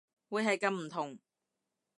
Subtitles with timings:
[0.29, 1.19] 會係咁唔同